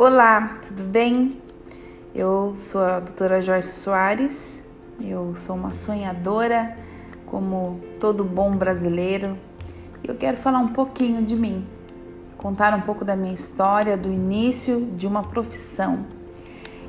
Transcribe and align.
Olá, 0.00 0.60
tudo 0.64 0.84
bem? 0.84 1.42
Eu 2.14 2.54
sou 2.56 2.84
a 2.84 3.00
doutora 3.00 3.40
Joyce 3.40 3.80
Soares, 3.80 4.64
eu 5.00 5.34
sou 5.34 5.56
uma 5.56 5.72
sonhadora, 5.72 6.76
como 7.26 7.80
todo 7.98 8.22
bom 8.22 8.56
brasileiro, 8.56 9.36
e 10.04 10.08
eu 10.08 10.14
quero 10.14 10.36
falar 10.36 10.60
um 10.60 10.68
pouquinho 10.68 11.24
de 11.24 11.34
mim, 11.34 11.66
contar 12.36 12.74
um 12.74 12.80
pouco 12.80 13.04
da 13.04 13.16
minha 13.16 13.34
história, 13.34 13.96
do 13.96 14.08
início 14.08 14.86
de 14.94 15.04
uma 15.04 15.24
profissão. 15.24 16.06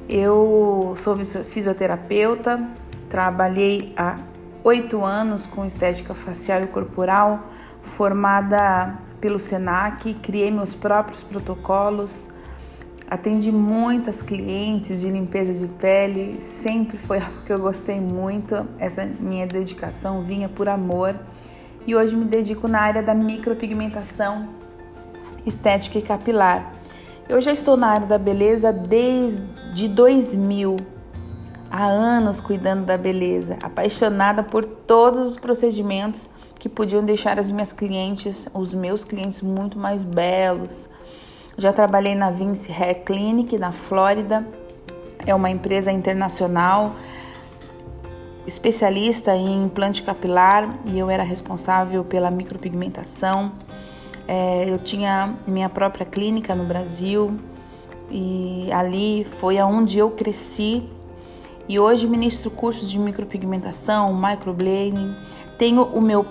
Eu 0.07 0.93
sou 0.95 1.17
fisioterapeuta, 1.17 2.63
trabalhei 3.09 3.91
há 3.97 4.19
oito 4.63 5.03
anos 5.03 5.47
com 5.47 5.65
estética 5.65 6.13
facial 6.13 6.61
e 6.61 6.67
corporal, 6.67 7.39
formada 7.81 8.99
pelo 9.19 9.39
SENAC, 9.39 10.13
criei 10.13 10.51
meus 10.51 10.75
próprios 10.75 11.23
protocolos, 11.23 12.29
atendi 13.09 13.51
muitas 13.51 14.21
clientes 14.21 15.01
de 15.01 15.09
limpeza 15.09 15.51
de 15.59 15.67
pele, 15.67 16.39
sempre 16.39 16.95
foi 16.95 17.17
algo 17.17 17.41
que 17.43 17.51
eu 17.51 17.59
gostei 17.59 17.99
muito, 17.99 18.67
essa 18.77 19.03
minha 19.03 19.47
dedicação 19.47 20.21
vinha 20.21 20.47
por 20.47 20.69
amor 20.69 21.15
e 21.87 21.95
hoje 21.95 22.15
me 22.15 22.25
dedico 22.25 22.67
na 22.67 22.79
área 22.79 23.01
da 23.01 23.15
micropigmentação 23.15 24.49
estética 25.43 25.97
e 25.97 26.03
capilar. 26.03 26.75
Eu 27.27 27.41
já 27.41 27.51
estou 27.51 27.75
na 27.75 27.87
área 27.87 28.05
da 28.05 28.17
beleza 28.19 28.71
desde 28.71 29.87
2000, 29.87 30.77
há 31.71 31.87
anos 31.87 32.39
cuidando 32.39 32.85
da 32.85 32.97
beleza, 32.97 33.57
apaixonada 33.63 34.43
por 34.43 34.63
todos 34.65 35.27
os 35.27 35.37
procedimentos 35.37 36.29
que 36.59 36.69
podiam 36.69 37.03
deixar 37.03 37.39
as 37.39 37.49
minhas 37.49 37.73
clientes, 37.73 38.47
os 38.53 38.71
meus 38.71 39.03
clientes 39.03 39.41
muito 39.41 39.79
mais 39.79 40.03
belos. 40.03 40.87
Já 41.59 41.73
trabalhei 41.73 42.15
na 42.15 42.31
Vince 42.31 42.71
Hair 42.71 43.03
Clinic 43.03 43.57
na 43.57 43.73
Flórida, 43.73 44.47
é 45.25 45.35
uma 45.35 45.49
empresa 45.49 45.91
internacional 45.91 46.95
especialista 48.47 49.35
em 49.35 49.65
implante 49.65 50.01
capilar 50.01 50.73
e 50.85 50.97
eu 50.97 51.09
era 51.09 51.21
responsável 51.21 52.05
pela 52.05 52.31
micropigmentação. 52.31 53.51
É, 54.25 54.69
eu 54.69 54.79
tinha 54.79 55.35
minha 55.45 55.67
própria 55.67 56.05
clínica 56.05 56.55
no 56.55 56.63
Brasil 56.63 57.37
e 58.09 58.69
ali 58.71 59.25
foi 59.25 59.57
aonde 59.57 59.99
eu 59.99 60.11
cresci. 60.11 60.89
E 61.67 61.77
hoje 61.77 62.07
ministro 62.07 62.49
cursos 62.49 62.89
de 62.89 62.97
micropigmentação, 62.97 64.15
microblading. 64.15 65.13
Tenho 65.57 65.99
meu 65.99 66.25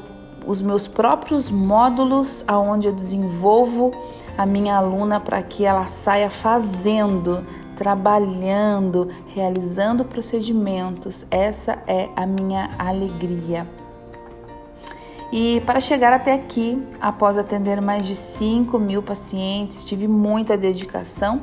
os 0.46 0.62
meus 0.62 0.88
próprios 0.88 1.50
módulos 1.50 2.42
aonde 2.48 2.86
eu 2.86 2.92
desenvolvo 2.94 3.92
a 4.38 4.46
minha 4.46 4.76
aluna 4.76 5.20
para 5.20 5.42
que 5.42 5.64
ela 5.64 5.86
saia 5.86 6.30
fazendo, 6.30 7.44
trabalhando, 7.76 9.10
realizando 9.34 10.04
procedimentos. 10.04 11.26
Essa 11.30 11.82
é 11.86 12.08
a 12.16 12.24
minha 12.24 12.70
alegria. 12.78 13.68
E 15.30 15.60
para 15.66 15.80
chegar 15.80 16.14
até 16.14 16.32
aqui, 16.32 16.82
após 17.00 17.36
atender 17.36 17.82
mais 17.82 18.06
de 18.06 18.16
5 18.16 18.78
mil 18.78 19.02
pacientes, 19.02 19.84
tive 19.84 20.08
muita 20.08 20.56
dedicação 20.56 21.42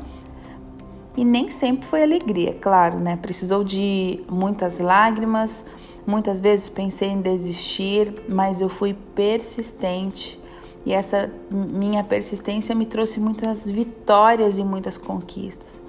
e 1.16 1.24
nem 1.24 1.52
sempre 1.52 1.86
foi 1.86 2.02
alegria, 2.02 2.56
claro, 2.59 3.00
né? 3.00 3.16
Precisou 3.16 3.64
de 3.64 4.24
muitas 4.28 4.80
lágrimas, 4.80 5.64
Muitas 6.06 6.40
vezes 6.40 6.70
pensei 6.70 7.09
em 7.09 7.20
desistir, 7.20 8.14
mas 8.30 8.62
eu 8.62 8.70
fui 8.70 8.96
persistente 9.16 10.40
e 10.86 10.94
essa 10.94 11.31
minha 11.50 12.03
persistência 12.03 12.75
me 12.75 12.86
trouxe 12.86 13.19
muitas 13.19 13.67
vitórias 13.69 14.58
e 14.58 14.64
muitas 14.64 14.97
conquistas. 14.97 15.81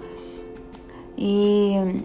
E 1.19 2.03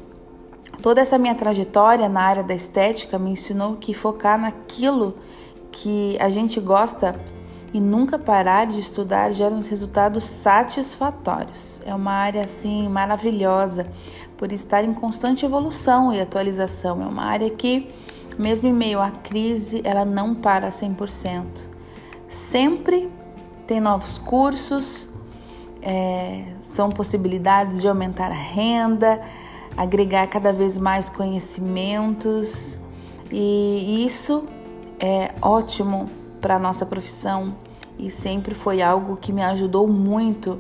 toda 0.82 1.00
essa 1.00 1.18
minha 1.18 1.34
trajetória 1.34 2.10
na 2.10 2.22
área 2.22 2.44
da 2.44 2.54
estética 2.54 3.18
me 3.18 3.32
ensinou 3.32 3.78
que 3.78 3.94
focar 3.94 4.40
naquilo 4.40 5.16
que 5.72 6.18
a 6.20 6.30
gente 6.30 6.60
gosta 6.60 7.18
e 7.74 7.80
nunca 7.80 8.20
parar 8.20 8.66
de 8.66 8.80
estudar 8.80 9.32
gera 9.32 9.56
uns 9.56 9.68
resultados 9.68 10.26
satisfatórios. 10.26 11.82
É 11.86 11.96
uma 11.96 12.12
área 12.12 12.44
assim 12.44 12.90
maravilhosa 12.90 13.88
por 14.36 14.52
estar 14.52 14.84
em 14.84 14.94
constante 14.94 15.46
evolução 15.46 16.12
e 16.12 16.20
atualização. 16.20 17.02
É 17.02 17.06
uma 17.06 17.24
área 17.24 17.50
que, 17.50 17.90
mesmo 18.38 18.68
em 18.68 18.74
meio 18.74 19.00
à 19.00 19.12
crise, 19.12 19.80
ela 19.86 20.04
não 20.04 20.36
para 20.36 20.70
100%. 20.70 21.71
Sempre 22.32 23.12
tem 23.68 23.82
novos 23.82 24.18
cursos, 24.18 25.10
é, 25.82 26.46
são 26.62 26.90
possibilidades 26.90 27.82
de 27.82 27.90
aumentar 27.90 28.32
a 28.32 28.34
renda, 28.34 29.22
agregar 29.76 30.26
cada 30.28 30.54
vez 30.54 30.78
mais 30.78 31.10
conhecimentos 31.10 32.78
e 33.30 34.06
isso 34.06 34.48
é 34.98 35.34
ótimo 35.42 36.10
para 36.40 36.56
a 36.56 36.60
nossa 36.60 36.86
profissão 36.86 37.54
e 38.00 38.10
sempre 38.10 38.56
foi 38.56 38.82
algo 38.82 39.18
que 39.18 39.34
me 39.34 39.44
ajudou 39.44 39.86
muito 39.86 40.58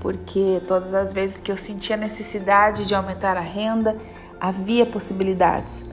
porque 0.00 0.60
todas 0.66 0.92
as 0.92 1.10
vezes 1.10 1.40
que 1.40 1.50
eu 1.50 1.56
sentia 1.56 1.96
necessidade 1.96 2.86
de 2.86 2.94
aumentar 2.94 3.38
a 3.38 3.40
renda, 3.40 3.96
havia 4.38 4.84
possibilidades. 4.84 5.86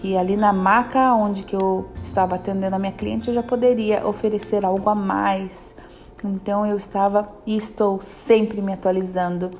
Que 0.00 0.16
ali 0.16 0.36
na 0.36 0.52
maca 0.52 1.14
onde 1.14 1.42
que 1.42 1.54
eu 1.54 1.88
estava 2.00 2.36
atendendo 2.36 2.74
a 2.74 2.78
minha 2.78 2.92
cliente, 2.92 3.28
eu 3.28 3.34
já 3.34 3.42
poderia 3.42 4.06
oferecer 4.06 4.64
algo 4.64 4.88
a 4.88 4.94
mais. 4.94 5.76
Então 6.24 6.64
eu 6.64 6.76
estava 6.76 7.28
e 7.46 7.56
estou 7.56 8.00
sempre 8.00 8.62
me 8.62 8.72
atualizando. 8.72 9.50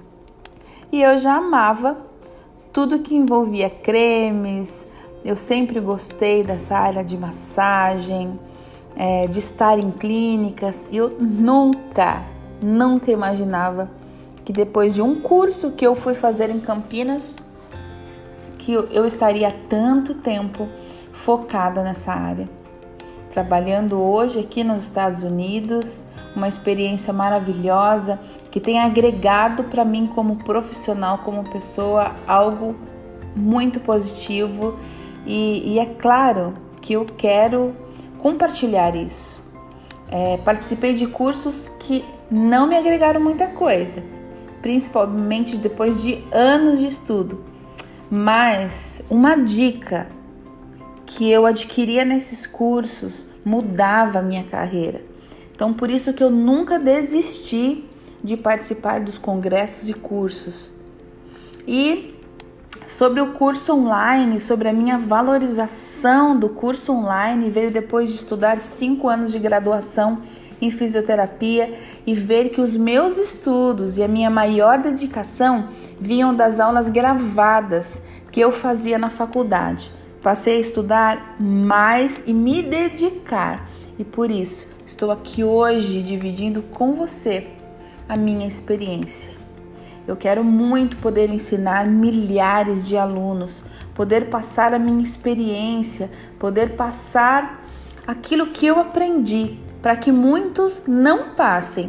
E 0.91 1.03
eu 1.03 1.19
já 1.19 1.37
amava 1.37 1.97
tudo 2.73 3.01
que 3.01 3.15
envolvia 3.15 3.69
cremes. 3.69 4.89
Eu 5.25 5.37
sempre 5.37 5.79
gostei 5.81 6.43
dessa 6.43 6.77
área 6.77 7.05
de 7.05 7.19
massagem, 7.19 8.39
é, 8.97 9.27
de 9.27 9.39
estar 9.39 9.79
em 9.79 9.91
clínicas. 9.91 10.89
Eu 10.91 11.11
nunca 11.21 12.25
Nunca 12.61 13.11
imaginava 13.11 13.91
que 14.45 14.53
depois 14.53 14.95
de 14.95 15.01
um 15.01 15.21
curso 15.21 15.71
que 15.71 15.87
eu 15.87 15.95
fui 15.95 16.15
fazer 16.15 16.51
em 16.51 16.61
Campinas, 16.61 17.37
que 18.61 18.75
eu 18.75 19.07
estaria 19.07 19.51
tanto 19.69 20.15
tempo 20.15 20.69
focada 21.13 21.83
nessa 21.83 22.13
área. 22.13 22.47
Trabalhando 23.33 23.99
hoje 23.99 24.39
aqui 24.39 24.63
nos 24.63 24.85
Estados 24.85 25.23
Unidos, 25.23 26.07
uma 26.37 26.47
experiência 26.47 27.13
maravilhosa 27.13 28.21
que 28.51 28.61
tem 28.61 28.79
agregado 28.79 29.65
para 29.65 29.85
mim 29.85 30.07
como 30.07 30.37
profissional, 30.37 31.19
como 31.19 31.43
pessoa, 31.51 32.15
algo 32.27 32.77
muito 33.35 33.81
positivo 33.81 34.79
e, 35.25 35.75
e 35.75 35.79
é 35.79 35.87
claro 35.87 36.55
que 36.83 36.93
eu 36.93 37.07
quero 37.17 37.75
compartilhar 38.19 38.95
isso. 38.95 39.41
É, 40.11 40.37
participei 40.39 40.93
de 40.93 41.07
cursos 41.07 41.69
que 41.79 42.05
não 42.31 42.67
me 42.67 42.77
agregaram 42.77 43.21
muita 43.21 43.47
coisa, 43.47 44.03
principalmente 44.61 45.57
depois 45.57 46.03
de 46.03 46.23
anos 46.31 46.79
de 46.79 46.89
estudo. 46.89 47.50
Mas 48.11 49.03
uma 49.09 49.37
dica 49.37 50.09
que 51.07 51.31
eu 51.31 51.47
adquiria 51.47 52.05
nesses 52.05 52.45
cursos 52.45 53.27
mudava 53.45 54.19
a 54.19 54.23
minha 54.23 54.45
carreira. 54.45 55.01
Então, 55.55 55.73
por 55.73 55.91
isso 55.91 56.13
que 56.13 56.23
eu 56.23 56.31
nunca 56.31 56.79
desisti 56.79 57.85
de 58.23 58.37
participar 58.37 59.01
dos 59.01 59.17
congressos 59.17 59.89
e 59.89 59.95
cursos. 59.95 60.73
E 61.67 62.15
sobre 62.87 63.21
o 63.21 63.33
curso 63.33 63.73
online, 63.75 64.41
sobre 64.41 64.69
a 64.69 64.73
minha 64.73 64.99
valorização 64.99 66.39
do 66.39 66.49
curso 66.49 66.93
online, 66.93 67.49
veio 67.51 67.71
depois 67.71 68.09
de 68.09 68.17
estudar 68.17 68.59
cinco 68.59 69.09
anos 69.09 69.31
de 69.31 69.39
graduação 69.39 70.23
em 70.61 70.71
fisioterapia 70.71 71.79
e 72.07 72.15
ver 72.15 72.51
que 72.51 72.61
os 72.61 72.77
meus 72.77 73.17
estudos 73.17 73.97
e 73.97 74.03
a 74.03 74.09
minha 74.09 74.31
maior 74.31 74.79
dedicação 74.79 75.69
vinham 75.99 76.35
das 76.35 76.61
aulas 76.61 76.89
gravadas 76.89 78.03
que 78.31 78.41
eu 78.41 78.53
fazia 78.53 78.99
na 78.99 79.11
faculdade. 79.11 79.91
Passei 80.23 80.59
a 80.59 80.61
estudar 80.61 81.37
mais 81.41 82.23
e 82.27 82.35
me 82.35 82.63
dedicar, 82.63 83.69
e 83.99 84.05
por 84.05 84.31
isso 84.31 84.69
estou 84.87 85.11
aqui 85.11 85.43
hoje 85.43 86.03
dividindo 86.03 86.63
com 86.63 86.93
você 86.93 87.47
a 88.09 88.17
minha 88.17 88.47
experiência. 88.47 89.33
Eu 90.07 90.17
quero 90.17 90.43
muito 90.43 90.97
poder 90.97 91.31
ensinar 91.31 91.87
milhares 91.87 92.87
de 92.87 92.97
alunos, 92.97 93.65
poder 93.95 94.29
passar 94.29 94.75
a 94.75 94.79
minha 94.79 95.03
experiência, 95.03 96.11
poder 96.39 96.75
passar 96.77 97.65
aquilo 98.07 98.49
que 98.49 98.67
eu 98.67 98.79
aprendi 98.79 99.59
para 99.83 99.97
que 99.97 100.13
muitos 100.13 100.83
não 100.87 101.31
passem 101.31 101.89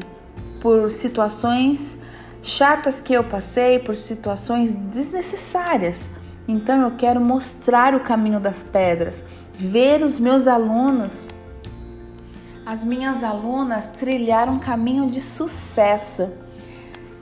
por 0.60 0.90
situações 0.92 2.00
chatas 2.42 3.00
que 3.00 3.14
eu 3.14 3.24
passei, 3.24 3.80
por 3.80 3.98
situações 3.98 4.74
desnecessárias. 4.74 6.10
Então 6.48 6.82
eu 6.82 6.92
quero 6.92 7.22
mostrar 7.22 7.94
o 7.94 8.00
caminho 8.00 8.40
das 8.40 8.64
pedras, 8.64 9.24
ver 9.54 10.04
os 10.04 10.20
meus 10.20 10.48
alunos, 10.48 11.28
as 12.66 12.84
minhas 12.84 13.24
alunas 13.24 13.92
trilhar 13.92 14.50
um 14.50 14.60
caminho 14.60 15.08
de 15.08 15.22
sucesso. 15.22 16.32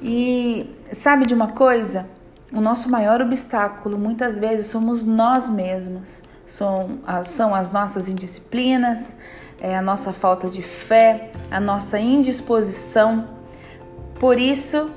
E 0.01 0.69
sabe 0.93 1.25
de 1.25 1.33
uma 1.33 1.47
coisa? 1.47 2.07
O 2.51 2.61
nosso 2.61 2.89
maior 2.89 3.21
obstáculo 3.21 3.97
muitas 3.97 4.37
vezes 4.37 4.67
somos 4.67 5.03
nós 5.03 5.49
mesmos. 5.49 6.23
São, 6.49 6.97
são 7.23 7.53
as 7.53 7.69
nossas 7.69 8.09
indisciplinas, 8.09 9.15
é 9.61 9.77
a 9.77 9.83
nossa 9.83 10.11
falta 10.11 10.49
de 10.49 10.63
fé, 10.63 11.31
a 11.51 11.59
nossa 11.59 11.99
indisposição. 11.99 13.27
Por 14.19 14.39
isso, 14.39 14.89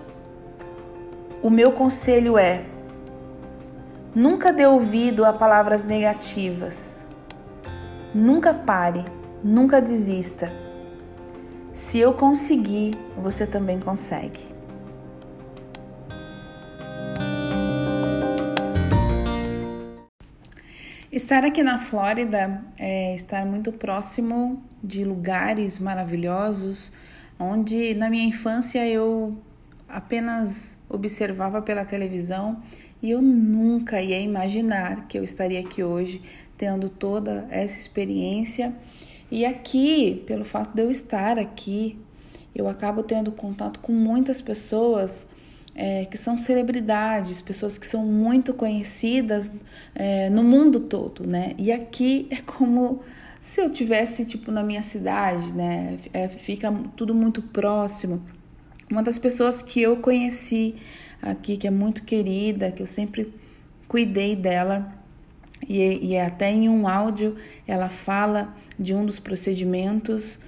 o 1.42 1.50
meu 1.50 1.72
conselho 1.72 2.38
é: 2.38 2.64
nunca 4.14 4.50
dê 4.50 4.66
ouvido 4.66 5.26
a 5.26 5.32
palavras 5.34 5.84
negativas. 5.84 7.04
Nunca 8.14 8.54
pare, 8.54 9.04
nunca 9.44 9.78
desista. 9.78 10.50
Se 11.74 11.98
eu 11.98 12.14
conseguir, 12.14 12.98
você 13.14 13.46
também 13.46 13.78
consegue. 13.78 14.51
Estar 21.12 21.44
aqui 21.44 21.62
na 21.62 21.78
Flórida 21.78 22.64
é 22.78 23.14
estar 23.14 23.44
muito 23.44 23.70
próximo 23.70 24.64
de 24.82 25.04
lugares 25.04 25.78
maravilhosos, 25.78 26.90
onde 27.38 27.92
na 27.92 28.08
minha 28.08 28.24
infância 28.24 28.88
eu 28.88 29.36
apenas 29.86 30.78
observava 30.88 31.60
pela 31.60 31.84
televisão 31.84 32.62
e 33.02 33.10
eu 33.10 33.20
nunca 33.20 34.00
ia 34.00 34.18
imaginar 34.20 35.06
que 35.06 35.18
eu 35.18 35.22
estaria 35.22 35.60
aqui 35.60 35.84
hoje 35.84 36.22
tendo 36.56 36.88
toda 36.88 37.46
essa 37.50 37.78
experiência. 37.78 38.74
E 39.30 39.44
aqui, 39.44 40.24
pelo 40.26 40.46
fato 40.46 40.74
de 40.74 40.80
eu 40.80 40.90
estar 40.90 41.38
aqui, 41.38 41.98
eu 42.54 42.66
acabo 42.66 43.02
tendo 43.02 43.30
contato 43.30 43.80
com 43.80 43.92
muitas 43.92 44.40
pessoas 44.40 45.28
é, 45.74 46.04
que 46.04 46.18
são 46.18 46.36
celebridades, 46.36 47.40
pessoas 47.40 47.78
que 47.78 47.86
são 47.86 48.04
muito 48.04 48.52
conhecidas 48.52 49.54
é, 49.94 50.28
no 50.30 50.42
mundo 50.42 50.80
todo, 50.80 51.26
né? 51.26 51.54
E 51.58 51.72
aqui 51.72 52.26
é 52.30 52.36
como 52.36 53.00
se 53.40 53.60
eu 53.60 53.70
tivesse 53.70 54.24
tipo 54.24 54.50
na 54.50 54.62
minha 54.62 54.82
cidade, 54.82 55.54
né? 55.54 55.98
É, 56.12 56.28
fica 56.28 56.72
tudo 56.96 57.14
muito 57.14 57.42
próximo. 57.42 58.22
Uma 58.90 59.02
das 59.02 59.18
pessoas 59.18 59.62
que 59.62 59.80
eu 59.80 59.96
conheci 59.96 60.76
aqui, 61.20 61.56
que 61.56 61.66
é 61.66 61.70
muito 61.70 62.04
querida, 62.04 62.70
que 62.70 62.82
eu 62.82 62.86
sempre 62.86 63.32
cuidei 63.88 64.36
dela, 64.36 64.92
e, 65.68 66.12
e 66.12 66.18
até 66.18 66.50
em 66.50 66.68
um 66.68 66.86
áudio 66.88 67.36
ela 67.66 67.88
fala 67.88 68.54
de 68.78 68.94
um 68.94 69.06
dos 69.06 69.18
procedimentos 69.18 70.38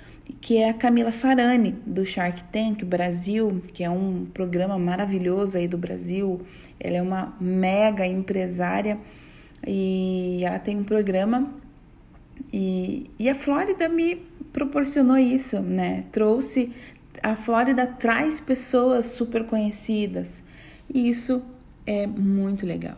que 0.41 0.57
é 0.57 0.71
a 0.71 0.75
Camila 0.75 1.13
Farani, 1.13 1.73
do 1.87 2.05
Shark 2.05 2.45
Tank 2.45 2.85
Brasil, 2.85 3.63
que 3.73 3.85
é 3.85 3.91
um 3.91 4.27
programa 4.33 4.79
maravilhoso 4.79 5.59
aí 5.59 5.69
do 5.69 5.77
Brasil. 5.77 6.45
Ela 6.81 6.97
é 6.97 7.03
uma 7.03 7.35
mega 7.41 8.07
empresária 8.07 8.99
e 9.67 10.41
ela 10.45 10.59
tem 10.59 10.79
um 10.79 10.85
programa 10.85 11.53
e, 12.53 13.11
e 13.19 13.29
a 13.29 13.35
Flórida 13.35 13.89
me 13.89 14.17
proporcionou 14.53 15.19
isso, 15.19 15.61
né? 15.61 16.05
Trouxe 16.13 16.75
a 17.23 17.35
Flórida 17.35 17.87
traz 17.87 18.41
pessoas 18.41 19.07
super 19.07 19.47
conhecidas 19.47 20.45
e 20.89 21.09
isso 21.09 21.43
é 21.87 22.07
muito 22.07 22.67
legal. 22.67 22.97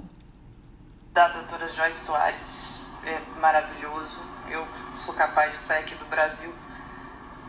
Da 1.13 1.29
doutora 1.29 1.69
Joyce 1.69 2.05
Soares 2.05 2.91
é 3.05 3.41
maravilhoso. 3.41 4.19
Eu 4.51 4.67
sou 5.05 5.15
capaz 5.15 5.53
de 5.53 5.61
sair 5.61 5.81
aqui 5.81 5.95
do 5.95 6.05
Brasil 6.07 6.53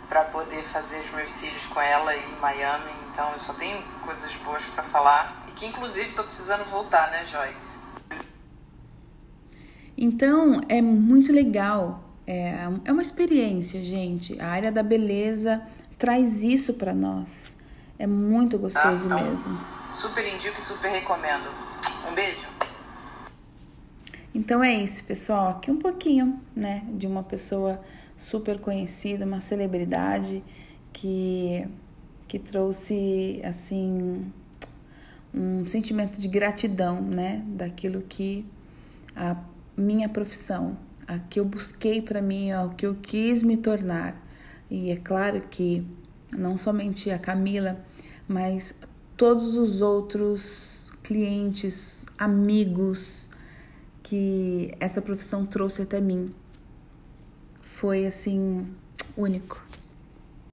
para 0.08 0.24
poder 0.24 0.64
fazer 0.64 1.00
os 1.00 1.12
meus 1.12 1.32
cílios 1.32 1.66
com 1.66 1.80
ela 1.82 2.16
em 2.16 2.36
Miami. 2.40 2.92
Então 3.12 3.32
eu 3.34 3.40
só 3.40 3.54
tenho 3.54 3.82
coisas 4.02 4.34
boas 4.38 4.64
para 4.66 4.84
falar 4.84 5.44
e 5.48 5.52
que 5.52 5.66
inclusive 5.66 6.10
estou 6.10 6.24
precisando 6.24 6.64
voltar, 6.66 7.12
né, 7.12 7.26
Joyce? 7.26 7.80
Então 9.98 10.62
é 10.70 10.82
muito 10.82 11.32
legal. 11.32 12.04
É, 12.26 12.68
é 12.86 12.92
uma 12.92 13.02
experiência, 13.02 13.84
gente. 13.84 14.40
A 14.40 14.48
área 14.48 14.72
da 14.72 14.84
beleza 14.84 15.62
traz 15.98 16.44
isso 16.44 16.76
para 16.76 16.94
nós. 16.94 17.58
É 17.98 18.06
muito 18.06 18.60
gostoso 18.60 19.04
ah, 19.04 19.16
então, 19.16 19.24
mesmo. 19.24 19.60
Super 19.92 20.28
indico 20.28 20.60
e 20.60 20.62
super 20.62 20.90
recomendo. 20.92 21.50
Um 22.10 22.14
beijo. 22.14 22.46
Então 24.36 24.64
é 24.64 24.76
isso, 24.76 25.04
pessoal. 25.06 25.50
Aqui 25.50 25.72
um 25.72 25.80
pouquinho, 25.80 26.40
né, 26.56 26.84
de 26.90 27.08
uma 27.08 27.24
pessoa 27.24 27.82
super 28.18 28.60
conhecida, 28.60 29.26
uma 29.26 29.40
celebridade 29.40 30.44
que, 30.92 31.68
que 32.28 32.40
trouxe 32.40 33.40
assim 33.44 34.32
um 35.34 35.68
sentimento 35.68 36.20
de 36.20 36.28
gratidão, 36.28 37.00
né, 37.00 37.44
daquilo 37.48 38.02
que 38.02 38.44
a 39.16 39.38
minha 39.76 40.10
profissão, 40.10 40.78
a 41.08 41.20
que 41.20 41.40
eu 41.40 41.46
busquei 41.46 42.02
para 42.02 42.22
mim, 42.22 42.52
o 42.54 42.70
que 42.70 42.86
eu 42.88 42.96
quis 42.96 43.44
me 43.44 43.56
tornar. 43.56 44.26
E 44.70 44.90
é 44.90 44.96
claro 44.96 45.42
que 45.50 45.86
não 46.36 46.58
somente 46.58 47.12
a 47.12 47.20
Camila, 47.20 47.80
mas 48.28 48.80
todos 49.16 49.56
os 49.56 49.82
outros 49.82 50.92
clientes, 51.04 52.06
amigos 52.18 53.30
que 54.02 54.74
essa 54.80 55.02
profissão 55.02 55.46
trouxe 55.46 55.84
até 55.84 56.02
mim 56.02 56.32
foi 57.78 58.08
assim 58.08 58.66
único. 59.16 59.67